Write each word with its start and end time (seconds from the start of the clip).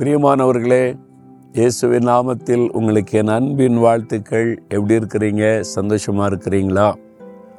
பிரியமானவர்களே 0.00 0.96
இயேசுவின் 1.52 2.06
நாமத்தில் 2.06 2.68
உங்களுக்கு 2.68 3.18
என் 3.18 3.28
அன்பின் 3.28 3.78
வாழ்த்துக்கள். 3.78 4.62
எப்படி 4.68 4.94
இருக்கிறீங்க? 4.94 5.60
சந்தோஷமாக 5.60 6.34
இருக்கிறீங்களா? 6.34 6.92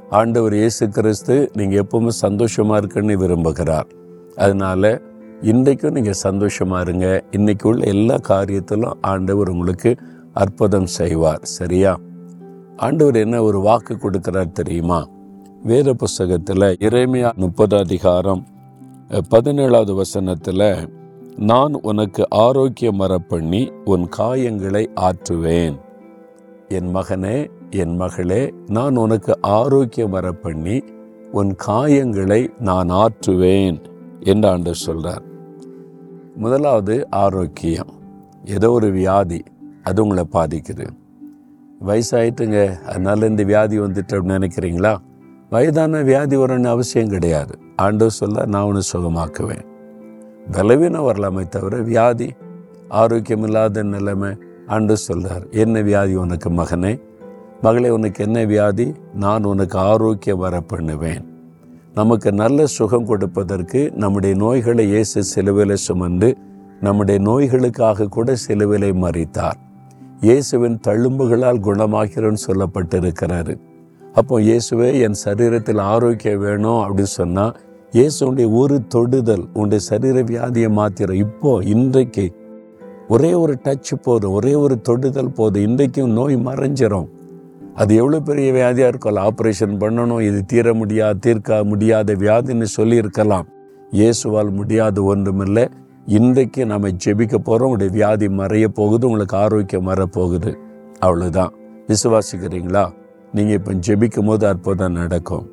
ஆண்டவர் 0.10 0.54
இயேசு 0.54 0.90
கிறிஸ்து 0.90 1.52
நீங்கள் 1.54 1.84
எப்பவுமே 1.84 2.08
சந்தோஷமாக 2.08 2.78
இருக்குன்னு 2.78 3.18
விரும்புகிறார். 3.18 3.90
அதனால 4.36 5.02
இன்றைக்கும் 5.42 5.92
நீங்கள் 5.92 6.22
சந்தோஷமா 6.24 6.80
இருங்க. 6.80 7.24
இன்றைக்கு 7.32 7.70
உள்ள 7.70 7.86
எல்லா 7.86 8.18
காரியத்திலும் 8.28 8.96
ஆண்டவர் 9.02 9.50
உங்களுக்கு 9.50 9.96
அற்புதம் 10.34 10.86
செய்வார். 10.86 11.42
சரியா? 11.42 12.00
ஆண்டவர் 12.76 13.16
என்ன 13.16 13.44
ஒரு 13.44 13.60
வாக்கு 13.60 13.96
கொடுக்கிறார் 13.96 14.52
தெரியுமா? 14.52 15.08
வேத 15.64 15.94
புஸ்தகத்தில் 15.94 16.78
இறைமையா 16.80 17.34
முப்பது 17.36 17.78
அதிகாரம் 17.78 18.46
பதினேழாவது 19.10 19.94
வசனத்தில் 19.94 20.98
நான் 21.40 21.74
உனக்கு 21.82 22.26
ஆரோக்கியம் 22.30 23.24
பண்ணி 23.28 23.72
உன் 23.86 24.10
காயங்களை 24.18 24.88
ஆற்றுவேன். 24.96 25.80
என் 26.68 26.96
மகனே 26.96 27.50
என் 27.70 27.96
மகளே 27.96 28.54
நான் 28.68 28.96
உனக்கு 28.96 29.38
ஆரோக்கியம் 29.42 30.40
பண்ணி 30.42 30.84
உன் 31.32 31.56
காயங்களை 31.68 32.60
நான் 32.60 32.90
ஆற்றுவேன் 32.90 33.84
என்று 34.20 34.50
ஆண்டவர் 34.50 34.84
சொல்றார். 34.86 35.22
முதலாவது 36.36 37.10
ஆரோக்கியம். 37.10 37.90
ஏதோ 38.46 38.72
ஒரு 38.72 38.92
வியாதி 38.92 39.44
அது 39.84 40.02
உங்களை 40.02 40.26
பாதிக்குது. 40.32 40.88
வயசாயிட்டுங்க 41.86 42.82
அதனால 42.82 43.26
இந்த 43.26 43.44
வியாதி 43.44 43.80
வந்துட்டு 43.80 44.12
அப்படின்னு 44.12 44.50
நினைக்கிறீங்களா? 44.50 44.98
வயதான 45.50 46.02
வியாதி 46.02 46.38
வரணும்னு 46.38 46.68
அவசியம் 46.68 47.10
கிடையாது. 47.10 47.60
ஆண்டவர் 47.76 48.14
சொல்ல 48.14 48.46
நான் 48.46 48.64
உன்னை 48.64 48.82
சுகமாக்குவேன். 48.94 49.69
பலவீனம் 50.46 51.08
வரலாமே 51.10 51.48
தவிர 51.48 51.78
வியாதி 51.78 52.30
ஆரோக்கியம் 52.88 53.44
இல்லாத 53.44 53.84
நிலைமை 53.84 54.32
அன்று 54.68 54.98
சொல்கிறார் 54.98 55.46
என்ன 55.50 55.82
வியாதி 55.82 56.16
உனக்கு 56.16 56.50
மகனே? 56.50 57.00
மகளே 57.62 57.90
உனக்கு 57.90 58.24
என்ன 58.24 58.46
வியாதி? 58.46 58.94
நான் 59.14 59.44
உனக்கு 59.44 59.78
ஆரோக்கியம் 59.78 60.38
வர 60.38 60.62
பண்ணுவேன். 60.62 61.24
நமக்கு 61.94 62.32
நல்ல 62.32 62.66
சுகம் 62.66 63.06
கொடுப்பதற்கு 63.06 63.92
நம்முடைய 63.96 64.36
நோய்களை 64.36 64.88
இயேசு 64.88 65.24
சிலுவையில் 65.24 65.84
சுமந்து 65.88 66.38
நம்முடைய 66.80 67.20
நோய்களுக்காக 67.22 68.08
கூட 68.08 68.36
சிலுவிலை 68.48 68.92
மறித்தார் 69.04 69.60
இயேசுவின் 70.22 70.80
தழும்புகளால் 70.88 71.66
குணமாகிறோன்னு 71.68 72.42
சொல்லப்பட்டிருக்கிறாரு. 72.48 73.54
அப்போ 74.14 74.40
இயேசுவே 74.40 74.90
என் 75.06 75.18
சரீரத்தில் 75.26 75.82
ஆரோக்கியம் 75.94 76.40
வேணும் 76.40 76.82
அப்படின்னு 76.86 77.16
சொன்னால் 77.22 77.56
இயேசுடைய 77.98 78.48
ஒரு 78.62 78.76
தொடுதல் 78.94 79.46
உன்னுடைய 79.58 79.82
சரீர 79.88 80.18
வியாதியை 80.32 80.68
மாத்திர 80.80 81.16
இப்போ 81.24 81.52
இன்றைக்கு 81.74 82.26
ஒரே 83.14 83.32
ஒரு 83.44 83.54
டச் 83.66 83.92
போதும் 84.08 84.34
ஒரே 84.40 84.52
ஒரு 84.64 84.76
தொடுதல் 84.88 85.32
போதும் 85.40 85.66
இன்றைக்கும் 85.68 86.14
நோய் 86.18 86.38
மறைஞ்சிரும். 86.48 87.08
அது 87.82 87.92
எவ்வளோ 88.02 88.20
பெரிய 88.30 88.48
வியாதியாக 88.58 88.92
இருக்கலாம். 88.94 89.28
ஆப்ரேஷன் 89.30 89.76
பண்ணணும் 89.82 90.24
இது 90.28 90.40
தீர 90.52 90.74
முடியாது 90.82 91.20
தீர்க்க 91.26 91.60
முடியாத 91.72 92.18
வியாதின்னு 92.24 92.68
சொல்லியிருக்கலாம். 92.78 93.48
இயேசுவால் 94.00 94.52
முடியாத 94.62 95.02
ஒன்றுமில்லை. 95.12 95.68
இன்றைக்கு 96.18 96.62
நம்ம 96.74 96.96
ஜெபிக்க 97.04 97.36
போகிறோம் 97.38 97.70
உங்களுடைய 97.70 97.92
வியாதி 98.00 98.30
மறைய 98.42 98.68
போகுது 98.80 99.08
உங்களுக்கு 99.10 99.38
ஆரோக்கியம் 99.46 99.90
வரப்போகுது. 99.92 100.52
அவ்வளோதான் 101.08 101.54
விசுவாசிக்கிறீங்களா? 101.92 102.86
நீங்கள் 103.38 103.58
இப்போ 103.60 103.74
ஜெபிக்கும் 103.88 104.30
போது 104.32 104.46
அற்புதம் 104.52 105.00
நடக்கும். 105.04 105.48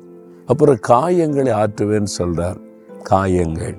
அப்புறம் 0.47 0.79
காயங்களை 0.87 1.51
ஆற்றுவேன்னு 1.61 2.11
சொல்கிறார் 2.19 2.59
காயங்கள். 3.03 3.77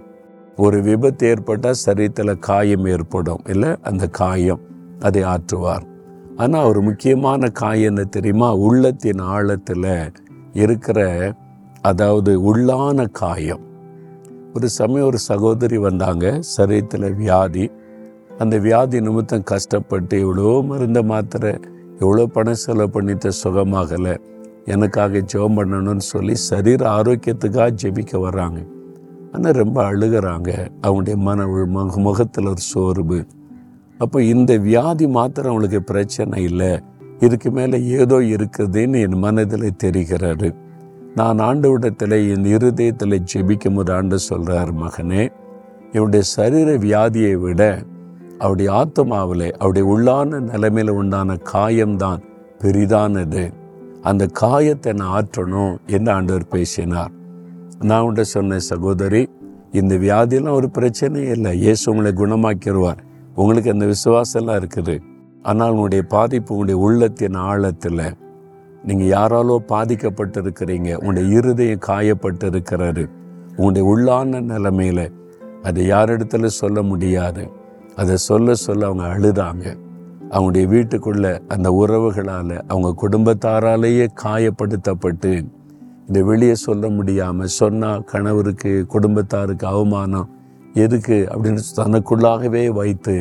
ஒரு 0.56 0.82
விபத்து 0.82 1.28
ஏற்பட்டால் 1.28 1.82
சரீரத்தில் 1.86 2.38
காயம் 2.38 2.84
ஏற்படும். 2.84 3.42
இல்லை 3.48 3.70
அந்த 3.82 4.06
காயம் 4.08 4.62
அதை 5.00 5.22
ஆற்றுவார். 5.22 5.84
ஆனால் 6.36 6.66
ஒரு 6.66 6.80
முக்கியமான 6.80 7.48
காயம் 7.48 7.90
என்ன 7.94 8.04
தெரியுமா? 8.04 8.54
உள்ளத்தின் 8.54 9.18
ஆழத்தில் 9.18 10.12
இருக்கிற 10.52 10.98
அதாவது 11.80 12.32
உள்ளான 12.50 13.06
காயம். 13.10 13.64
ஒரு 14.54 14.68
சமயம் 14.68 15.06
ஒரு 15.06 15.18
சகோதரி 15.18 15.78
வந்தாங்க 15.78 16.40
சரீரத்தில் 16.56 17.14
வியாதி. 17.14 17.70
அந்த 18.38 18.58
வியாதி 18.58 19.00
நிமித்தம் 19.00 19.42
கஷ்டப்பட்டு 19.42 20.20
எவ்வளோ 20.20 20.62
மருந்த 20.68 21.02
மாத்திரை 21.02 21.52
எவ்வளோ 21.98 22.26
பணம் 22.26 22.54
செலவு 22.54 22.90
பண்ணிட்டு 22.90 23.30
சுகமாகலை. 23.44 24.14
எனக்காக 24.68 25.22
ஜெபம் 25.32 25.58
பண்ணணும்னு 25.58 26.04
சொல்லி 26.12 26.34
சரீர 26.48 26.82
ஆரோக்கியத்துக்காக 26.90 27.76
ஜெபிக்க 27.82 28.14
வர்றாங்க. 28.26 28.58
ஆனால் 29.32 29.58
ரொம்ப 29.62 29.78
அழுகிறாங்க. 29.90 30.50
அவங்களுடைய 30.82 31.16
மன 31.26 31.46
முக 31.46 32.00
முகத்தில் 32.00 32.46
ஒரு 32.46 32.62
சோர்வு. 32.72 33.20
அப்போ 33.98 34.18
இந்த 34.22 34.52
வியாதி 34.68 35.06
மாத்திரம் 35.08 35.50
அவங்களுக்கு 35.50 35.80
பிரச்சனை 35.82 36.42
இல்லை. 36.42 36.72
இதுக்கு 37.20 37.50
மேலே 37.50 37.76
ஏதோ 37.98 38.16
இருக்குதுன்னு 38.34 38.98
என் 39.00 39.18
மனதில் 39.18 39.78
தெரிகிறாரு 39.84 40.48
நான் 41.14 41.38
ஆண்டவிடத்தில் 41.38 42.16
என் 42.32 42.44
இருதயத்தில் 42.44 43.24
ஜெபிக்கும் 43.32 43.74
ஒரு 43.74 43.92
ஆண்டு 43.92 44.18
சொல்கிறார் 44.18 44.72
மகனே 44.74 45.22
இவருடைய 45.92 46.24
சரீர 46.36 46.70
வியாதியை 46.84 47.34
விட 47.40 47.62
அவருடைய 48.38 48.68
ஆத்மாவில் 48.72 49.46
அவருடைய 49.52 49.84
உள்ளான 49.94 50.40
நிலைமையில் 50.50 50.92
உண்டான 50.92 51.36
காயம்தான் 51.52 52.22
பெரிதானது. 52.62 53.44
அந்த 54.02 54.26
காயத்தை 54.26 54.92
நான் 54.92 55.14
ஆற்றணும் 55.18 55.76
என்று 55.86 56.12
ஆண்டவர் 56.12 56.48
பேசினார். 56.48 57.12
நான் 57.80 58.02
உண்ட 58.02 58.22
சொன்ன 58.22 58.58
சகோதரி 58.58 59.28
இந்த 59.72 59.94
வியாதியெல்லாம் 59.94 60.58
ஒரு 60.60 60.70
பிரச்சனையே 60.78 61.30
இல்லை. 61.30 61.60
இயேசு 61.60 61.90
உங்களை 61.90 62.12
குணமாக்கிடுவார். 62.12 63.00
உங்களுக்கு 63.34 63.70
அந்த 63.70 63.86
விசுவாசம்லாம் 63.86 64.60
இருக்குது. 64.60 64.98
ஆனால் 65.42 65.70
உங்களுடைய 65.70 66.04
பாதிப்பு 66.06 66.54
உங்களுடைய 66.54 66.80
உள்ளத்தின் 66.80 67.34
ஆழத்தில் 67.34 68.16
நீங்கள் 68.84 69.06
யாராலோ 69.06 69.58
பாதிக்கப்பட்டிருக்கிறீங்க. 69.68 70.94
உங்களுடைய 70.94 71.38
இருதயம் 71.38 71.84
காயப்பட்டு 71.86 72.46
இருக்கிறாரு 72.50 73.08
உங்களுடைய 73.56 73.84
உள்ளான 73.94 74.40
நிலைமையில் 74.40 75.12
அதை 75.62 75.90
யாரிடத்துல 75.90 76.46
சொல்ல 76.46 76.82
முடியாது. 76.82 77.48
அதை 77.96 78.16
சொல்ல 78.16 78.54
சொல்ல 78.54 78.86
அவங்க 78.86 79.06
அழுதாங்க. 79.14 79.76
அவங்களுடைய 80.30 80.66
வீட்டுக்குள்ள 80.72 81.40
அந்த 81.48 81.72
உறவுகளால் 81.72 82.56
அவங்க 82.66 82.90
குடும்பத்தாராலேயே 83.04 84.06
காயப்படுத்தப்பட்டு 84.24 85.46
இதை 86.08 86.22
வெளியே 86.22 86.54
சொல்ல 86.54 86.88
முடியாமல் 86.88 87.46
சொன்னால் 87.46 88.04
கணவருக்கு 88.04 88.86
குடும்பத்தாருக்கு 88.86 89.66
அவமானம் 89.66 90.28
எதுக்கு 90.74 91.28
அப்படின்னு 91.30 91.62
தனக்குள்ளாகவே 91.76 92.68
வைத்து 92.68 93.16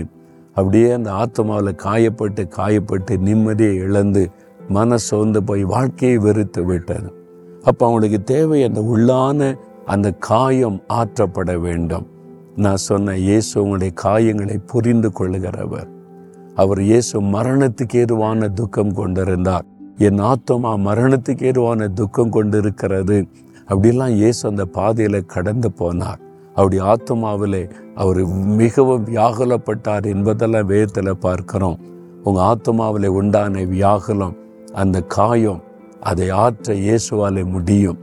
அப்படியே 0.54 0.92
அந்த 0.92 1.12
ஆத்மாவில் 1.12 1.80
காயப்பட்டு 1.84 2.44
காயப்பட்டு 2.58 3.14
நிம்மதியை 3.18 3.74
இழந்து 3.74 4.30
மன 4.70 4.98
சோர்ந்து 4.98 5.44
போய் 5.44 5.64
வாழ்க்கையை 5.64 6.18
வெறுத்து 6.18 6.64
விட்டது. 6.64 7.10
அப்போ 7.64 7.86
அவங்களுக்கு 7.86 8.24
தேவை 8.24 8.64
அந்த 8.64 8.82
உள்ளான 8.82 9.58
அந்த 9.86 10.12
காயம் 10.12 10.80
ஆற்றப்பட 10.94 11.60
வேண்டும். 11.60 12.08
நான் 12.56 12.76
சொன்ன 12.76 13.18
இயேசு 13.18 13.54
உங்களுடைய 13.62 13.94
காயங்களை 14.04 14.58
புரிந்து 14.66 15.12
கொள்ளுகிறவர். 15.20 15.88
அவர் 16.58 16.82
இயேசு 16.82 17.22
மரணத்துக்கு 17.22 17.94
ஏதுவான 17.94 18.48
துக்கம் 18.48 18.94
கொண்டிருந்தார். 18.94 19.66
என் 19.98 20.20
ஆத்தமா 20.20 20.78
மரணத்துக்கு 20.78 21.44
ஏதுவான 21.44 21.88
துக்கம் 21.88 22.30
கொண்டிருக்கிறது. 22.30 23.28
அப்படிலாம் 23.70 24.10
இயேசு 24.10 24.50
அந்த 24.50 24.66
பாதையில் 24.66 25.26
கடந்து 25.26 25.72
போனார். 25.80 26.18
அவருடைய 26.54 26.84
ஆத்மாவிலே 26.84 27.70
அவர் 27.96 28.26
மிகவும் 28.46 29.06
வியாகுலப்பட்டார் 29.06 30.06
என்பதெல்லாம் 30.06 30.66
வேதத்தில் 30.66 31.18
பார்க்கிறோம். 31.18 31.80
உங்கள் 32.24 32.44
ஆத்மாவில் 32.44 33.06
உண்டான 33.06 33.64
வியாகுலம் 33.64 34.36
அந்த 34.74 35.02
காயம் 35.02 35.62
அதை 36.02 36.30
ஆற்ற 36.30 36.74
இயேசுவாலே 36.74 37.46
முடியும். 37.46 37.98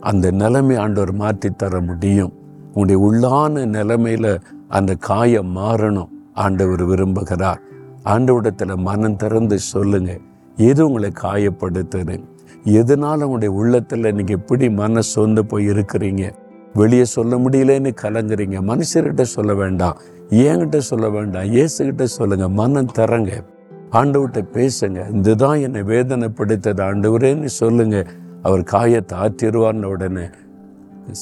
அந்த 0.00 0.30
நிலைமை 0.30 0.76
ஆண்டவர் 0.76 1.12
மாற்றித் 1.12 1.58
தர 1.58 1.80
முடியும். 1.80 2.32
உங்களுடைய 2.74 3.00
உள்ளான 3.04 3.66
நிலைமையில 3.76 4.40
அந்த 4.68 4.94
காயம் 4.94 5.56
மாறணும். 5.56 6.08
ஆண்டவர் 6.34 6.86
விரும்புகிறார். 6.86 7.66
ஆண்டவிடத்தில் 8.02 8.76
மனம் 8.76 9.16
திறந்து 9.16 9.58
சொல்லுங்கள் 9.58 10.20
எது 10.56 10.86
உங்களை 10.86 11.12
காயப்படுத்துது? 11.22 12.24
எதனால 12.64 13.12
உங்களுடைய 13.12 13.54
உள்ளத்தில் 13.54 14.14
நீங்கள் 14.14 14.36
எப்படி 14.36 14.70
மன 14.70 15.00
சொந்து 15.16 15.40
போய் 15.40 15.68
இருக்கிறீங்க? 15.68 16.32
வெளியே 16.74 17.04
சொல்ல 17.04 17.36
முடியலன்னு 17.36 17.94
கலங்குறீங்க. 18.02 18.60
மனுஷர்கிட்ட 18.62 19.22
சொல்ல 19.22 19.54
வேண்டாம். 19.54 19.96
ஏங்கிட்ட 20.30 20.78
சொல்ல 20.78 21.08
வேண்டாம். 21.08 21.42
இயேசுகிட்ட 21.42 22.02
சொல்லுங்கள் 22.02 22.48
மனம் 22.48 22.90
திறங்க. 22.98 23.44
ஆண்டவர்கிட்ட 23.92 24.46
பேசுங்க. 24.52 25.14
இதுதான் 25.14 25.58
என்னை 25.58 25.80
வேதனைப்படுத்தது. 25.80 26.80
ஆண்டவரேன்னு 26.80 27.44
சொல்லுங்க. 27.44 28.06
அவர் 28.42 28.62
காயத்தை 28.62 29.18
ஆத்திருவார்ன 29.18 29.82
உடனே 29.82 30.24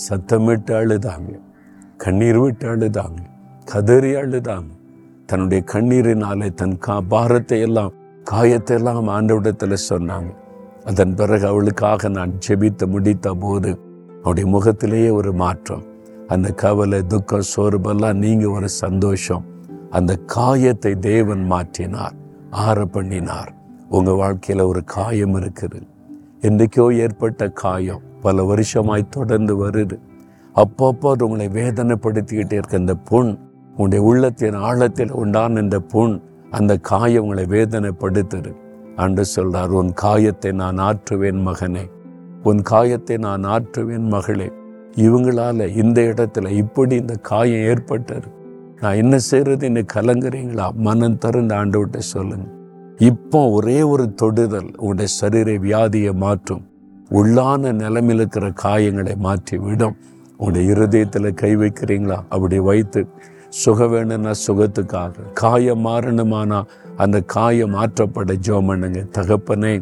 சத்தமிட்டு 0.09 0.71
அழுதாங்க. 0.71 1.41
கண்ணீர் 1.97 2.39
விட்டு 2.39 2.77
அழுதாங்க. 2.77 3.19
கதறி 3.65 4.15
அழுதாங்க. 4.15 4.76
தன்னுடைய 5.27 5.65
கண்ணீரினாலே 5.73 6.55
தன் 6.55 6.79
கா 6.79 7.01
பாரத்தை 7.01 7.61
எல்லாம் 7.61 7.93
காயத்தை 8.25 8.77
எல்லாம் 8.77 9.09
ஆண்டவிடத்தில் 9.09 9.85
சொன்னாங்க. 9.89 10.35
அதன் 10.85 11.15
பிறகு 11.15 11.47
அவளுக்காக 11.47 12.09
நான் 12.09 12.33
ஜெபித்து 12.49 12.87
முடித்த 12.87 13.35
போது 13.35 13.79
அவருடைய 14.19 14.51
முகத்திலேயே 14.51 15.11
ஒரு 15.11 15.33
மாற்றம். 15.33 15.85
அந்த 16.29 16.51
கவலை 16.51 17.03
துக்கம் 17.03 17.49
சோர்வெல்லாம் 17.57 18.15
நீங்க 18.15 18.51
ஒரு 18.51 18.69
சந்தோஷம். 18.69 19.45
அந்த 19.91 20.17
காயத்தை 20.17 20.95
தேவன் 20.95 21.45
மாற்றினார் 21.51 22.17
ஆற 22.51 22.85
பண்ணினார். 22.85 23.55
உங்க 23.89 24.11
வாழ்க்கையில 24.11 24.67
ஒரு 24.67 24.85
காயம் 24.85 25.37
இருக்குது. 25.37 25.81
என்றைக்கோ 26.41 26.97
ஏற்பட்ட 26.97 27.49
காயம் 27.49 28.03
பல 28.21 28.45
வருஷமாய் 28.45 29.05
தொடர்ந்து 29.11 29.67
வருது. 29.67 29.99
அப்பப்போ 30.55 31.11
அது 31.11 31.25
உங்களை 31.25 31.49
வேதனைப்படுத்திக்கிட்டே 31.49 32.53
இருக்க 32.53 32.77
இந்த 32.77 32.95
புண் 32.95 33.39
உங்களுடைய 33.77 34.05
உள்ளத்தின் 34.05 34.55
ஆழத்தில் 34.55 35.11
உண்டான 35.11 35.61
இந்த 35.61 35.81
புண் 35.81 36.21
அந்த 36.51 36.77
காயம் 36.77 37.23
உங்களை 37.23 37.45
வேதனைப்படுத்துது. 37.45 38.53
அன்று 38.97 39.25
சொல்றார் 39.37 39.69
உன் 39.69 39.93
காயத்தை 39.93 40.53
நான் 40.53 40.79
ஆற்றுவேன் 40.79 41.41
மகனே. 41.49 41.91
உன் 42.43 42.63
காயத்தை 42.63 43.17
நான் 43.19 43.45
ஆற்றுவேன் 43.45 44.07
மகளே. 44.09 44.53
இவங்களால 44.95 45.77
இந்த 45.77 46.01
இடத்துல 46.01 46.51
இப்படி 46.51 46.97
இந்த 46.97 47.15
காயம் 47.15 47.65
ஏற்பட்டது. 47.67 48.29
நான் 48.81 48.95
என்ன 48.95 49.19
செய்யறது 49.19 49.67
என்ன 49.67 49.85
கலங்குறீங்களா? 49.95 50.73
மனம் 50.75 51.19
திறந்து 51.19 51.55
ஆண்டு 51.55 51.79
விட்டு 51.79 52.03
சொல்லுங்க. 52.03 52.47
இப்போ 52.97 53.49
ஒரே 53.49 53.83
ஒரு 53.83 54.15
தொடுதல் 54.15 54.71
உங்களுடைய 54.77 55.07
சரீர 55.07 55.51
வியாதியை 55.53 56.15
மாற்றும். 56.15 56.65
உள்ளான 57.11 57.73
நிலமில் 57.73 58.15
இருக்கிற 58.15 58.53
காயங்களை 58.65 59.17
மாற்றி 59.17 59.59
விடும் 59.59 59.97
உங்களுடைய 60.31 60.73
இருதயத்தில் 60.73 61.35
கை 61.35 61.57
வைக்கிறீங்களா? 61.57 62.19
அப்படி 62.29 62.59
வைத்து 62.59 63.07
சுக 63.61 63.87
வேணும்னா 63.87 64.33
சுகத்துக்காக. 64.47 65.13
காயம் 65.41 65.85
மாறணுமானா 65.87 66.59
அந்த 66.97 67.17
காயம் 67.35 67.75
மாற்றப்பட 67.75 68.35
ஜோம் 68.47 68.69
பண்ணுங்க 68.71 69.01
தகப்பனே 69.17 69.75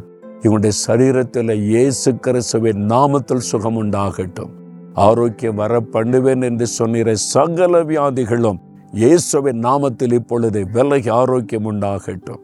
இவங்களுடைய 0.42 0.74
சரீரத்தில் 0.86 1.52
இயேசு 1.70 2.10
கிறிஸ்துவின் 2.18 2.82
நாமத்தில் 2.92 3.46
சுகம் 3.50 3.78
உண்டாகட்டும் 3.82 4.52
ஆரோக்கியம் 5.06 5.60
வர 5.62 5.80
பண்ணுவேன் 5.94 6.44
என்று 6.48 6.66
சொன்னிற 6.78 7.12
சகல 7.32 7.80
வியாதிகளும் 7.82 8.60
இயேசுவின் 8.92 9.60
நாமத்தில் 9.66 10.14
இப்பொழுது 10.18 10.60
விலகி 10.74 11.10
ஆரோக்கியம் 11.20 11.68
உண்டாகட்டும். 11.72 12.42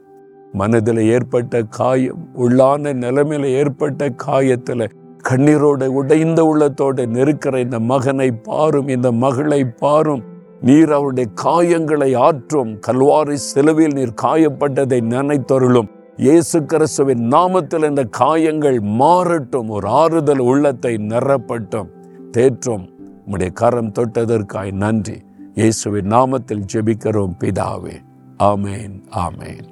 மனதில் 0.53 1.03
ஏற்பட்ட 1.15 1.63
காயம் 1.79 2.23
உள்ளான 2.45 2.93
நிலைமையில் 3.05 3.49
ஏற்பட்ட 3.61 4.09
காயத்தில் 4.27 4.87
கண்ணீரோடு 5.29 5.87
உடைந்த 6.01 6.41
உள்ளத்தோடு 6.45 7.03
நெருக்கிற 7.17 7.55
இந்த 7.67 7.79
மகனை 7.93 8.29
பாரும் 8.49 8.89
இந்த 8.89 9.09
மகளை 9.25 9.61
பாரும். 9.85 10.23
நீர் 10.61 10.93
அவருடைய 10.93 11.31
காயங்களை 11.45 12.17
ஆற்றும் 12.17 12.81
கல்வாரி 12.87 13.33
செலவில் 13.33 13.93
நீர் 13.93 14.15
காயப்பட்டதை 14.23 14.99
நினைத்தருளும். 15.15 15.89
இயேசு 16.17 16.65
கிறிஸ்துவின் 16.65 17.29
நாமத்தில் 17.29 17.89
இந்த 17.89 18.05
காயங்கள் 18.05 18.81
மாறட்டும் 18.81 19.69
ஒரு 19.69 19.89
ஆறுதல் 19.89 20.39
உள்ளத்தை 20.39 20.95
நிரப்பட்டும். 20.95 21.91
தேற்றும் 22.33 22.85
உம்முடைய 23.27 23.53
கரம் 23.53 23.93
தொட்டதற்காய் 23.93 24.73
நன்றி. 24.73 25.17
இயேசுவின் 25.55 26.11
நாமத்தில் 26.11 26.65
ஜெபிக்கிறோம் 26.73 27.37
பிதாவே. 27.41 27.97
ஆமேன் 28.39 28.97
ஆமேன். 29.17 29.67